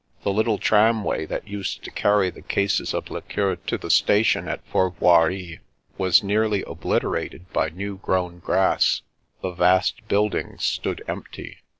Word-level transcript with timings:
The 0.23 0.33
little 0.33 0.57
tramway 0.57 1.27
Siat 1.27 1.47
used 1.47 1.83
to 1.83 1.91
carry 1.91 2.31
the 2.31 2.41
cases 2.41 2.91
of 2.95 3.11
liqueur 3.11 3.55
to 3.57 3.77
the 3.77 3.91
station 3.91 4.47
at 4.47 4.65
Fourvoirie 4.65 5.59
was 5.95 6.23
nearly 6.23 6.63
obliterated 6.65 7.53
by 7.53 7.69
new 7.69 7.97
grown 7.97 8.39
grass; 8.39 9.03
the 9.43 9.51
vast 9.51 10.07
buildings 10.07 10.65
stood 10.65 11.03
empty. 11.07 11.57